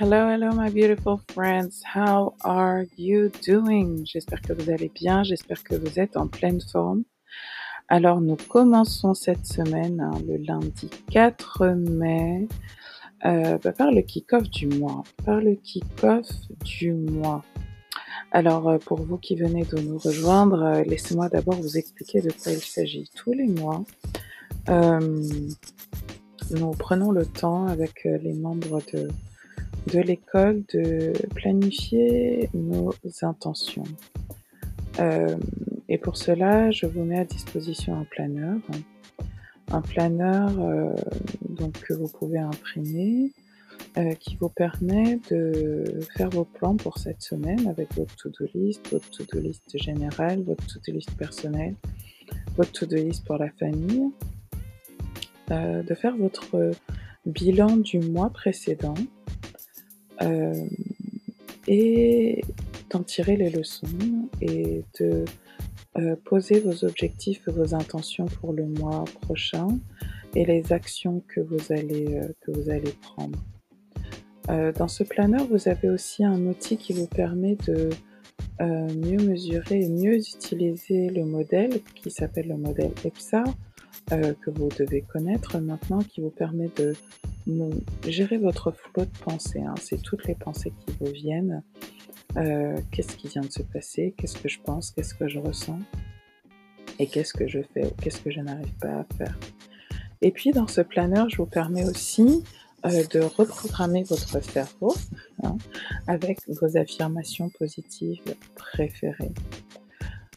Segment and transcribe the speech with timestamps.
[0.00, 1.82] Hello, hello, my beautiful friends.
[1.82, 4.04] How are you doing?
[4.06, 5.24] J'espère que vous allez bien.
[5.24, 7.02] J'espère que vous êtes en pleine forme.
[7.88, 12.46] Alors, nous commençons cette semaine, hein, le lundi 4 mai,
[13.24, 15.02] euh, bah, par le kick-off du mois.
[15.24, 16.28] Par le kick-off
[16.64, 17.42] du mois.
[18.30, 22.30] Alors, euh, pour vous qui venez de nous rejoindre, euh, laissez-moi d'abord vous expliquer de
[22.30, 23.10] quoi il s'agit.
[23.16, 23.82] Tous les mois,
[26.50, 29.08] nous prenons le temps avec les membres de
[29.92, 32.92] de l'école de planifier nos
[33.22, 33.84] intentions.
[35.00, 35.36] Euh,
[35.88, 38.58] et pour cela, je vous mets à disposition un planeur.
[39.70, 40.94] Un planeur euh,
[41.48, 43.32] donc, que vous pouvez imprimer,
[43.96, 45.84] euh, qui vous permet de
[46.16, 50.66] faire vos plans pour cette semaine avec votre to-do list, votre to-do list générale, votre
[50.66, 51.74] to-do list personnelle,
[52.56, 54.10] votre to-do list pour la famille,
[55.50, 56.72] de faire votre
[57.24, 58.94] bilan du mois précédent
[60.22, 60.64] euh,
[61.66, 62.42] et
[62.90, 63.86] d'en tirer les leçons
[64.40, 65.24] et de
[65.98, 69.68] euh, poser vos objectifs et vos intentions pour le mois prochain
[70.34, 73.38] et les actions que vous allez, euh, que vous allez prendre.
[74.78, 77.90] dans ce planeur, vous avez aussi un outil qui vous permet de
[78.60, 83.44] mieux mesurer et mieux utiliser le modèle qui s'appelle le modèle EPSA,
[84.10, 86.94] que vous devez connaître maintenant, qui vous permet de
[88.06, 89.60] gérer votre flot de pensée.
[89.60, 89.74] Hein.
[89.80, 91.62] C'est toutes les pensées qui vous viennent.
[92.36, 94.14] Euh, qu'est-ce qui vient de se passer?
[94.16, 94.90] Qu'est-ce que je pense?
[94.90, 95.78] Qu'est-ce que je ressens?
[96.98, 97.92] Et qu'est-ce que je fais?
[98.02, 99.38] Qu'est-ce que je n'arrive pas à faire?
[100.20, 102.44] Et puis dans ce planeur, je vous permets aussi
[102.86, 104.94] euh, de reprogrammer votre cerveau
[105.42, 105.56] hein,
[106.06, 108.22] avec vos affirmations positives
[108.56, 109.32] préférées.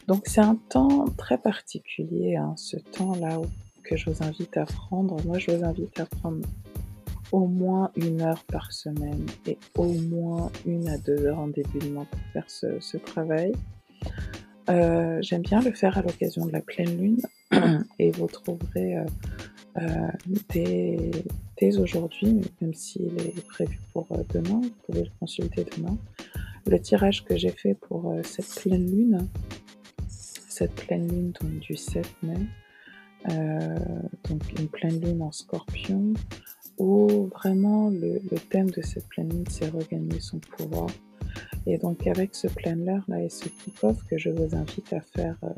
[0.08, 3.40] Donc c'est un temps très particulier, hein, ce temps-là
[3.84, 5.16] que je vous invite à prendre.
[5.24, 6.46] Moi, je vous invite à prendre
[7.30, 11.78] au moins une heure par semaine et au moins une à deux heures en début
[11.78, 13.52] de mois pour faire ce, travail.
[14.68, 17.20] Euh, j'aime bien le faire à l'occasion de la pleine lune
[17.98, 19.04] et vous trouverez euh,
[19.78, 20.08] euh,
[20.50, 25.96] dès, aujourd'hui, même s'il est prévu pour demain, vous pouvez le consulter demain,
[26.66, 29.28] le tirage que j'ai fait pour cette pleine lune,
[30.52, 32.46] cette pleine lune donc du 7 mai,
[34.28, 36.12] donc une pleine lune en scorpion,
[36.78, 38.20] où vraiment le,
[38.50, 40.90] thème de cette pleine lune, c'est regagner son pouvoir.
[41.66, 45.36] Et donc avec ce planner là et ce kick-off que je vous invite à faire
[45.44, 45.48] euh,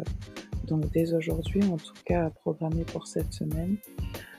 [0.66, 3.76] donc dès aujourd'hui, en tout cas à programmer pour cette semaine,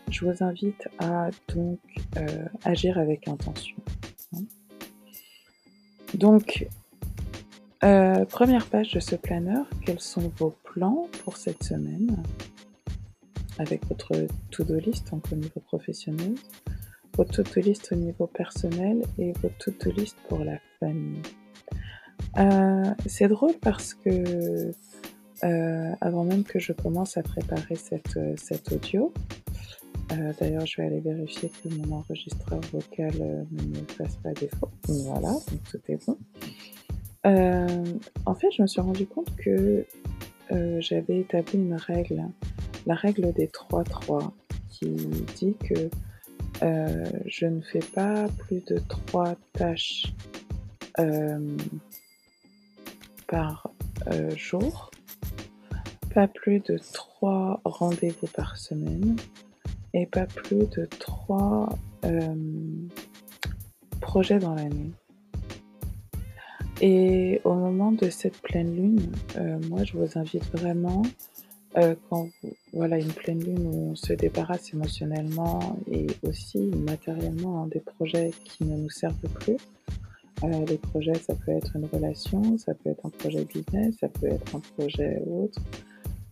[0.10, 1.80] je vous invite à donc
[2.18, 3.76] euh, agir avec intention.
[4.36, 4.44] Hein.
[6.14, 6.68] Donc,
[7.86, 12.18] euh, première page de ce planner, quels sont vos plans pour cette semaine
[13.60, 14.12] avec votre
[14.52, 16.36] to-do list donc au niveau professionnel
[17.16, 21.22] votre to-do list au niveau personnel et votre to-do list pour la famille?
[22.38, 24.72] Euh, c'est drôle parce que
[25.44, 29.14] euh, avant même que je commence à préparer cette, cet audio,
[30.40, 33.14] d'ailleurs je vais aller vérifier que mon enregistreur vocal
[33.52, 34.70] ne me fasse pas défaut.
[34.88, 36.18] Voilà, donc tout est bon.
[37.26, 39.86] En fait, je me suis rendu compte que
[40.80, 42.24] j'avais établi une règle,
[42.86, 44.32] la règle des 3-3,
[44.70, 44.96] qui
[45.36, 45.90] dit que
[46.64, 50.14] euh, je ne fais pas plus de trois tâches
[51.00, 51.58] euh,
[53.28, 53.70] par
[54.08, 54.92] euh, jour,
[56.14, 59.18] pas plus de trois rendez-vous par semaine
[59.94, 61.70] et pas plus de trois
[64.00, 64.92] projets dans l'année.
[66.82, 69.12] Et au moment de cette pleine lune,
[69.70, 71.04] moi je vous invite vraiment
[71.78, 72.30] euh, quand
[72.72, 78.32] voilà une pleine lune où on se débarrasse émotionnellement et aussi matériellement hein, des projets
[78.46, 79.58] qui ne nous servent plus.
[80.44, 84.08] Euh, les projets, ça peut être une relation, ça peut être un projet business, ça
[84.08, 85.62] peut être un projet autre,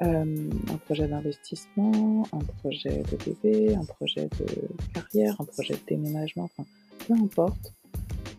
[0.01, 4.45] euh, un projet d'investissement, un projet de bébé, un projet de
[4.93, 6.65] carrière, un projet de déménagement, enfin
[7.05, 7.73] peu importe.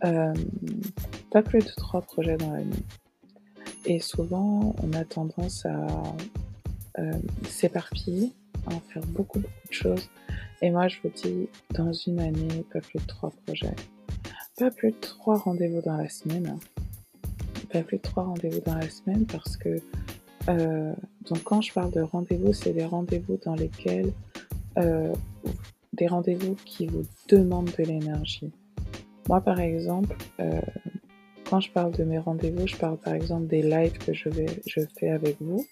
[0.00, 2.84] Pas plus de trois projets dans l'année.
[3.86, 5.86] Et souvent, on a tendance à
[6.98, 7.12] euh,
[7.48, 8.32] s'éparpiller,
[8.66, 10.08] en faire beaucoup, beaucoup de choses.
[10.62, 13.74] Et moi, je vous dis, dans une année, pas plus de trois projets.
[14.56, 16.56] Pas plus de trois rendez-vous dans la semaine.
[17.70, 19.80] Pas plus de trois rendez-vous dans la semaine parce que,
[20.48, 20.94] euh,
[21.28, 24.12] donc quand je parle de rendez-vous, c'est des rendez-vous dans lesquels,
[24.78, 25.12] euh,
[25.92, 28.52] des rendez-vous qui vous demandent de l'énergie.
[29.28, 30.16] Moi, par exemple,
[31.48, 34.28] quand je parle de mes rendez-vous, je parle par exemple des lives que je,
[34.98, 35.64] fais avec vous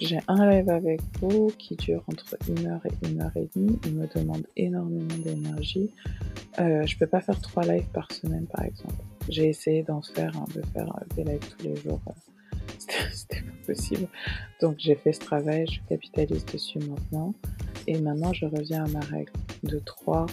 [0.00, 3.78] J'ai un live avec vous qui dure entre une heure et une heure et demie.
[3.86, 5.90] Il me demande énormément d'énergie.
[6.58, 8.94] Euh, je peux pas faire trois lives par semaine, par exemple.
[9.28, 12.00] J'ai essayé d'en faire, de faire des lives tous les jours.
[13.12, 14.08] C'était pas possible.
[14.60, 17.34] Donc j'ai fait ce travail, je capitalise dessus maintenant.
[17.86, 19.32] Et maintenant, je reviens à ma règle
[19.62, 20.26] de trois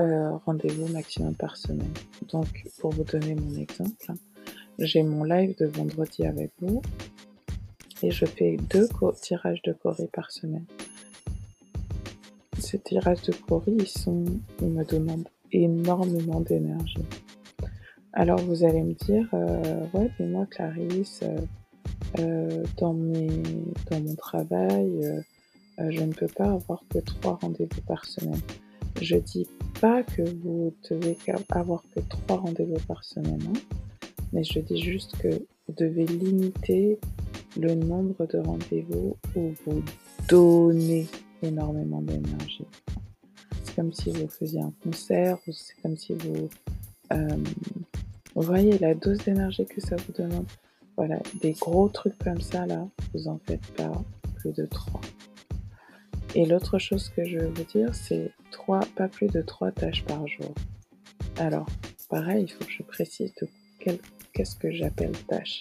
[0.00, 1.92] euh, rendez-vous maximum par semaine.
[2.32, 4.14] Donc, pour vous donner mon exemple,
[4.78, 6.80] j'ai mon live de vendredi avec vous
[8.02, 8.88] et je fais deux
[9.20, 10.64] tirages de Corée par semaine.
[12.58, 14.24] Ces tirages de Corée, ils, sont,
[14.62, 17.04] me demandent énormément d'énergie.
[18.14, 21.22] Alors vous allez me dire, euh, ouais, mais moi Clarisse,
[22.18, 25.22] euh, dans mon travail,
[25.78, 28.40] je ne peux pas avoir que trois rendez-vous par semaine.
[29.00, 29.46] Je dis
[29.80, 31.16] pas que vous devez
[31.50, 33.76] avoir que trois rendez-vous par semaine, hein,
[34.32, 36.98] mais je dis juste que vous devez limiter
[37.58, 39.82] le nombre de rendez-vous où vous
[40.28, 41.06] donnez
[41.42, 42.66] énormément d'énergie.
[43.64, 46.48] C'est comme si vous faisiez un concert ou c'est comme si vous...
[47.12, 47.36] Euh,
[48.34, 50.46] vous voyez la dose d'énergie que ça vous demande.
[50.96, 53.92] Voilà, des gros trucs comme ça, là, vous en faites pas
[54.36, 55.00] plus de trois.
[56.34, 58.30] Et l'autre chose que je veux vous dire, c'est
[58.96, 60.54] pas plus de trois tâches par jour.
[61.38, 61.66] Alors,
[62.08, 63.32] pareil, il faut que je précise
[63.80, 65.60] qu'est-ce que j'appelle tâche.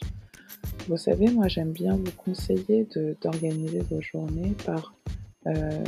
[0.87, 2.87] Vous savez, moi j'aime bien vous conseiller
[3.21, 4.93] d'organiser vos journées par,
[5.47, 5.83] euh,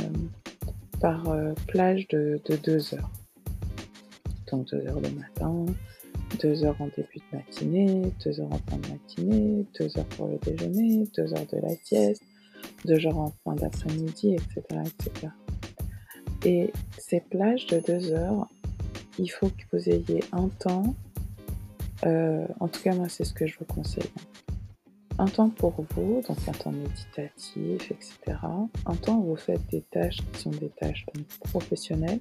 [1.00, 3.10] par euh, plage de, de deux heures.
[4.50, 5.66] Donc deux heures le matin,
[6.40, 10.28] deux heures en début de matinée, deux heures en fin de matinée, deux heures pour
[10.28, 12.22] le déjeuner, deux heures de la sieste,
[12.84, 15.28] deux heures en fin d'après-midi, etc., etc.
[16.44, 18.48] Et ces plages de deux heures,
[19.18, 20.94] il faut que vous ayez un temps,
[22.04, 24.10] euh, en tout cas moi c'est ce que je vous conseille,
[25.18, 28.38] un temps pour vous, donc un temps méditatif, etc.
[28.86, 31.06] Un temps où vous faites des tâches qui sont des tâches
[31.44, 32.20] professionnelles,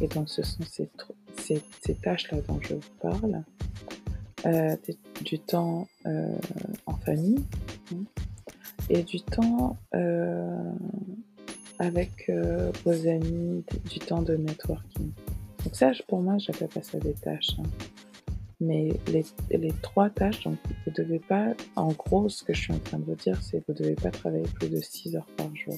[0.00, 3.42] et donc ce sont ces, tâches-là dont je vous parle.
[4.44, 4.76] Euh,
[5.22, 6.36] du temps euh,
[6.84, 7.42] en famille
[8.88, 10.72] et du temps euh,
[11.78, 12.30] avec
[12.84, 15.12] vos amis, du temps de networking.
[15.64, 17.56] Donc ça, pour moi, j'appelle pas ça des tâches.
[17.58, 17.64] Hein.
[18.60, 20.56] Mais les, les, trois tâches, donc
[20.86, 23.58] vous devez pas, en gros, ce que je suis en train de vous dire, c'est
[23.58, 25.76] que vous devez pas travailler plus de 6 heures par jour.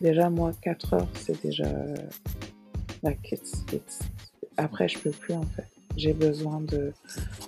[0.00, 1.72] Déjà, moi, 4 heures, c'est déjà,
[3.02, 3.34] like,
[4.56, 5.68] après, je peux plus, en fait.
[5.96, 6.92] J'ai besoin de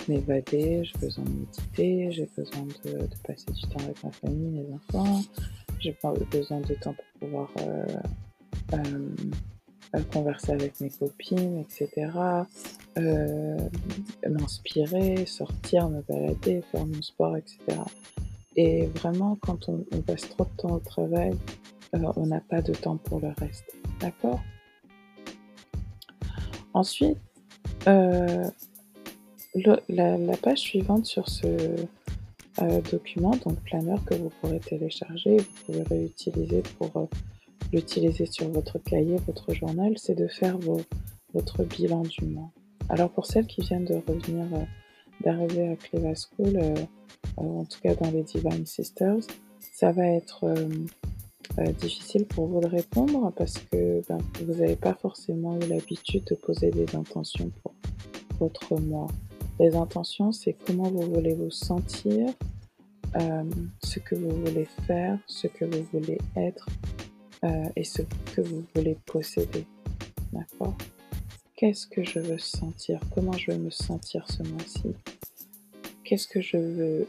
[0.08, 4.74] m'évader, j'ai besoin de méditer, j'ai besoin de, passer du temps avec ma famille, mes
[4.74, 5.22] enfants,
[5.78, 5.96] j'ai
[6.30, 7.86] besoin de temps pour pouvoir euh,
[8.74, 12.10] euh, converser avec mes copines, etc
[12.98, 13.68] euh,
[14.28, 17.58] m'inspirer, sortir, me balader, faire mon sport, etc.
[18.56, 21.32] Et vraiment, quand on, passe trop de temps au travail,
[21.94, 23.64] euh, on n'a pas de temps pour le reste.
[24.00, 24.40] D'accord?
[26.74, 27.18] Ensuite,
[27.88, 28.48] euh,
[29.88, 31.46] la, page suivante sur ce
[32.60, 37.06] euh, document, donc planeur que vous pourrez télécharger, vous pouvez réutiliser pour euh,
[37.72, 40.58] l'utiliser sur votre cahier, votre journal, c'est de faire
[41.34, 42.50] votre bilan du mois.
[42.88, 44.46] Alors pour celles qui viennent de revenir,
[45.24, 46.60] d'arriver à Cleva School,
[47.36, 49.20] en tout cas dans les Divine Sisters,
[49.60, 50.44] ça va être
[51.78, 56.34] difficile pour vous de répondre parce que ben, vous n'avez pas forcément eu l'habitude de
[56.34, 57.74] poser des intentions pour
[58.38, 59.08] votre mois.
[59.60, 62.32] Les intentions, c'est comment vous voulez vous sentir,
[63.14, 66.66] ce que vous voulez faire, ce que vous voulez être
[67.76, 68.02] et ce
[68.34, 69.66] que vous voulez posséder.
[70.32, 70.74] D'accord?
[71.54, 72.98] Qu'est-ce que je veux sentir?
[73.14, 74.94] Comment je veux me sentir ce mois-ci?
[76.02, 77.06] Qu'est-ce que je veux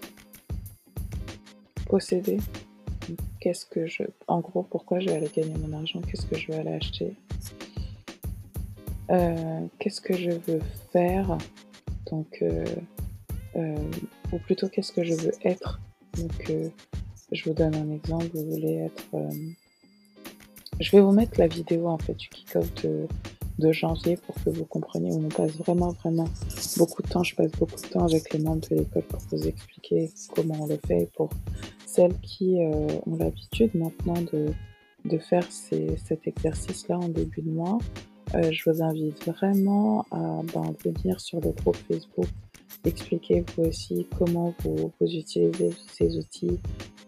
[1.87, 2.37] posséder?
[3.39, 4.03] Qu'est-ce que je...
[4.27, 7.13] En gros, pourquoi je vais aller gagner mon argent Qu'est-ce que je veux aller acheter
[9.11, 11.37] euh, Qu'est-ce que je veux faire
[12.09, 12.65] Donc, euh,
[13.55, 13.75] euh,
[14.31, 15.79] ou plutôt, qu'est-ce que je veux être
[16.17, 16.51] Donc,
[17.31, 18.27] je vous donne un exemple.
[18.33, 19.29] Vous voulez être...
[20.79, 23.07] je vais vous mettre la vidéo, en fait, du kick-off de
[23.59, 26.27] de janvier pour que vous compreniez où on passe vraiment, vraiment
[26.77, 27.23] beaucoup de temps.
[27.23, 30.67] Je passe beaucoup de temps avec les membres de l'école pour vous expliquer comment on
[30.67, 31.09] le fait.
[31.15, 31.29] Pour
[31.93, 34.47] celles qui euh, ont l'habitude maintenant de,
[35.05, 37.77] de faire cet exercice-là en début de mois,
[38.33, 42.27] euh, je vous invite vraiment à ben, venir sur le groupe Facebook,
[42.83, 46.59] expliquer vous aussi comment vous, vous utilisez ces outils.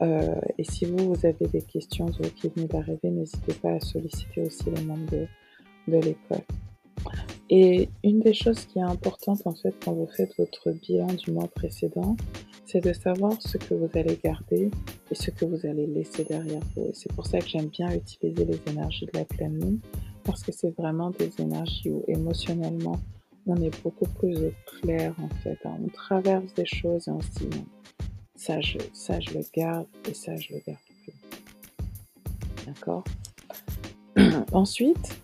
[0.01, 4.41] Euh, et si vous, vous avez des questions qui venez d'arriver, n'hésitez pas à solliciter
[4.41, 5.25] aussi les membres de,
[5.87, 6.43] de l'école.
[7.49, 11.31] Et une des choses qui est importante en fait quand vous faites votre bilan du
[11.31, 12.15] mois précédent,
[12.65, 14.71] c'est de savoir ce que vous allez garder
[15.11, 16.85] et ce que vous allez laisser derrière vous.
[16.85, 19.79] Et c'est pour ça que j'aime bien utiliser les énergies de la pleine lune,
[20.23, 22.99] parce que c'est vraiment des énergies où émotionnellement,
[23.47, 25.59] on est beaucoup plus au clair en fait.
[25.65, 25.77] Hein.
[25.83, 27.49] On traverse des choses et on se dit
[28.35, 31.13] ça je, le garde et ça je le garde plus.
[32.65, 33.03] D'accord?
[34.51, 35.15] Ensuite,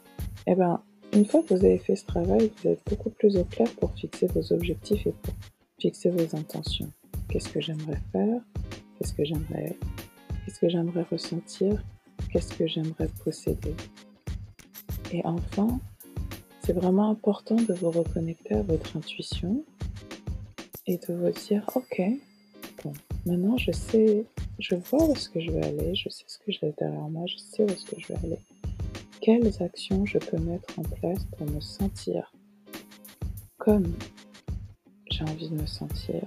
[0.45, 0.81] eh ben,
[1.13, 3.93] une fois que vous avez fait ce travail, vous êtes beaucoup plus au clair pour
[3.95, 5.33] fixer vos objectifs et pour
[5.79, 6.91] fixer vos intentions.
[7.31, 8.41] Qu'est-ce que j'aimerais faire?
[8.97, 9.87] Qu'est-ce que j'aimerais être
[10.43, 11.81] Qu'est-ce que j'aimerais ressentir?
[12.29, 13.73] Qu'est-ce que j'aimerais posséder?
[15.13, 15.79] Et enfin,
[16.61, 19.63] c'est vraiment important de vous reconnecter à votre intuition
[20.87, 22.01] et de vous dire, ok,
[22.83, 22.91] bon,
[23.25, 24.25] maintenant je sais,
[24.59, 27.25] je vois où est-ce que je vais aller, je sais ce que j'ai derrière moi,
[27.27, 28.39] je sais où est-ce que je vais aller.
[29.21, 32.33] Quelles actions je peux mettre en place pour me sentir
[33.57, 33.93] comme
[35.09, 36.23] j'ai envie de me sentir?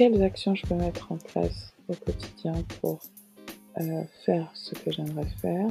[0.00, 3.00] Quelles actions je peux mettre en place au quotidien pour
[3.78, 5.68] euh, faire ce que j'aimerais faire?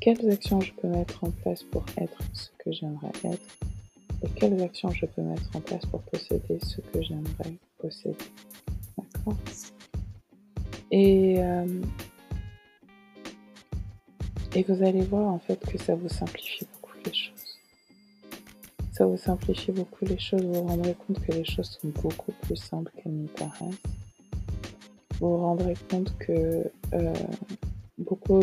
[0.00, 3.56] Quelles actions je peux mettre en place pour être ce que j'aimerais être?
[4.22, 8.16] Et quelles actions je peux mettre en place pour posséder ce que j'aimerais posséder?
[8.96, 9.36] D'accord?
[10.92, 11.82] Et euh,
[14.54, 16.68] et vous allez voir en fait que ça vous simplifie.
[19.04, 22.56] Vous simplifie beaucoup les choses, vous vous rendrez compte que les choses sont beaucoup plus
[22.56, 23.82] simples qu'elles n'y paraissent.
[25.20, 27.12] Vous vous rendrez compte que euh,
[27.98, 28.40] beaucoup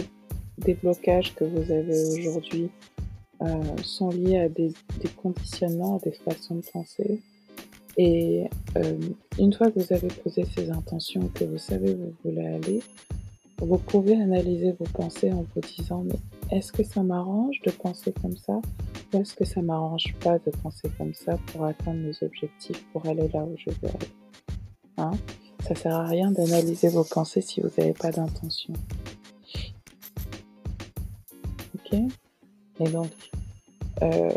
[0.60, 2.70] des blocages que vous avez aujourd'hui
[3.42, 4.72] euh, sont liés à des,
[5.18, 7.20] conditionnements, à des façons de penser.
[7.98, 8.46] Et
[8.78, 8.98] euh,
[9.40, 12.80] une fois que vous avez posé ces intentions, que vous savez où vous voulez aller,
[13.60, 16.20] vous pouvez analyser vos pensées en vous disant mais
[16.56, 18.62] est-ce que ça m'arrange de penser comme ça?
[19.14, 23.28] Est-ce que ça m'arrange pas de penser comme ça pour atteindre mes objectifs, pour aller
[23.30, 24.10] là où je veux aller.
[24.98, 25.12] Hein?
[25.68, 28.74] Ça sert à rien d'analyser vos pensées si vous n'avez pas d'intention.
[31.76, 32.00] Ok?
[32.80, 33.12] Et donc,
[34.02, 34.30] euh,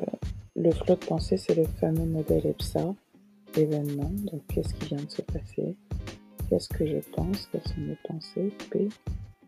[0.57, 2.95] le flot de pensée, c'est le fameux modèle EPSA,
[3.57, 4.11] événement.
[4.31, 5.77] Donc, qu'est-ce qui vient de se passer?
[6.49, 7.49] Qu'est-ce que je pense?
[7.51, 8.53] Quelles sont mes pensées?
[8.71, 8.89] P.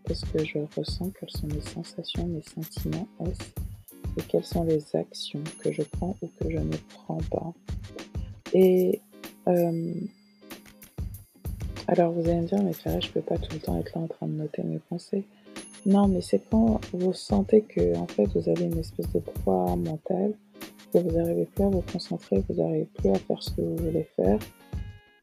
[0.04, 1.10] Qu'est-ce que je ressens?
[1.18, 3.08] Quelles sont mes sensations, mes sentiments?
[3.26, 3.38] S.
[4.16, 7.52] Et quelles sont les actions que je prends ou que je ne prends pas
[8.54, 9.00] Et
[9.48, 9.94] euh,
[11.88, 14.02] alors vous allez me dire, mais Ferret, je peux pas tout le temps être là
[14.02, 15.24] en train de noter mes pensées.
[15.84, 19.76] Non, mais c'est quand vous sentez que en fait vous avez une espèce de poids
[19.76, 20.32] mental,
[20.92, 23.60] que vous n'arrivez plus à vous concentrer, que vous n'arrivez plus à faire ce que
[23.60, 24.38] vous voulez faire,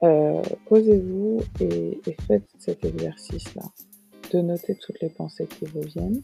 [0.03, 3.63] euh, posez-vous et, faites cet exercice-là,
[4.31, 6.21] de noter toutes les pensées qui vous viennent.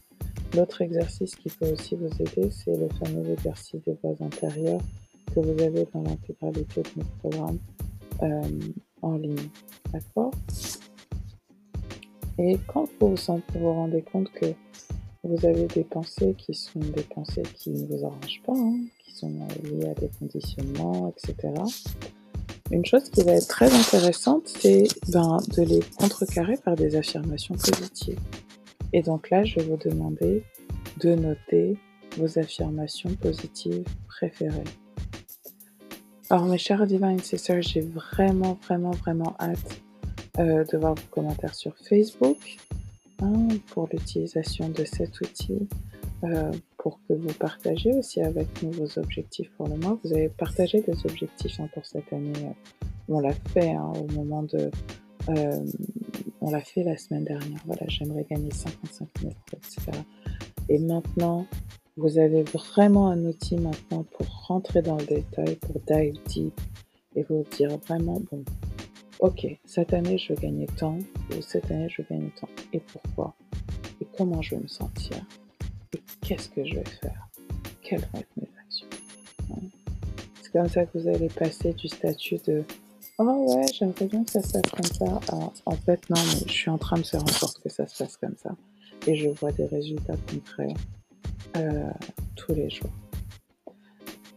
[0.56, 4.82] L'autre exercice qui peut aussi vous aider, c'est le fameux exercice des voix intérieures
[5.34, 7.60] que vous avez dans l'intégralité de notre programme
[8.24, 8.42] euh,
[9.02, 9.50] en ligne.
[9.94, 10.32] D'accord?
[12.40, 13.16] Et quand vous
[13.56, 14.46] vous rendez compte que
[15.24, 19.14] vous avez des pensées qui sont des pensées qui ne vous arrangent pas, hein, qui
[19.14, 19.32] sont
[19.64, 21.54] liées à des conditionnements, etc.,
[22.72, 27.56] une chose qui va être très intéressante, c'est ben, de les contrecarrer par des affirmations
[27.56, 28.20] positives.
[28.94, 30.44] Et donc là, je vais vous demander
[31.00, 31.78] de noter
[32.18, 34.64] vos affirmations positives préférées.
[36.30, 39.82] Alors mes chers Divine Sisters, j'ai vraiment, vraiment, vraiment hâte
[40.38, 42.38] euh, de voir vos commentaires sur Facebook
[43.22, 45.68] hein, pour l'utilisation de cet outil.
[46.24, 49.98] Euh, pour que vous partagez aussi avec nous vos objectifs pour le mois.
[50.04, 52.34] Vous avez partagé des objectifs hein, pour cette année.
[53.08, 54.70] On l'a fait hein, au moment de...
[55.30, 55.66] Euh,
[56.42, 57.60] on l'a fait la semaine dernière.
[57.66, 59.92] Voilà, j'aimerais gagner 55 000 etc.
[60.70, 61.48] Et maintenant,
[61.98, 66.60] vous avez vraiment un outil maintenant pour rentrer dans le détail, pour dive deep
[67.16, 68.44] et vous dire vraiment, bon,
[69.20, 70.98] ok, cette année je veux gagner tant,
[71.32, 73.36] ou cette année je veux gagner tant, et pourquoi,
[74.00, 75.18] et comment je vais me sentir,
[75.94, 77.28] et qu'est-ce que je vais faire?
[77.82, 78.88] Quelles vont être mes actions?
[80.42, 82.64] C'est comme ça que vous allez passer du statut de
[83.22, 85.20] Oh ouais, j'aimerais bien que ça se passe comme ça.
[85.66, 88.02] en fait, non, mais je suis en train de faire en sorte que ça se
[88.02, 88.56] passe comme ça.
[89.08, 90.74] Et je vois des résultats concrets
[91.58, 91.90] euh,
[92.38, 92.90] tous les jours.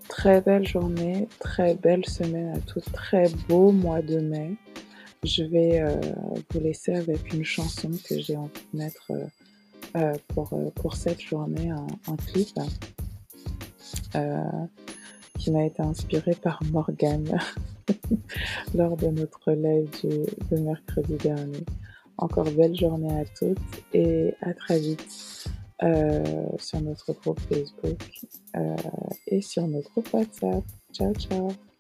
[0.08, 4.56] Très belle journée, très belle semaine à tous, très beau mois de mai.
[5.22, 6.00] Je vais euh,
[6.50, 9.12] vous laisser avec une chanson que j'ai envie de mettre
[9.94, 12.58] euh, pour, pour cette journée un, clip
[14.16, 14.42] euh,
[15.38, 17.38] qui m'a été inspiré par Morgane
[18.74, 19.90] lors de notre live
[20.50, 21.64] de mercredi dernier.
[22.18, 23.58] Encore belle journée à toutes
[23.92, 25.48] et à très vite
[26.58, 27.98] sur notre groupe Facebook
[29.26, 30.62] et sur notre groupe WhatsApp.
[30.92, 31.72] Ciao ciao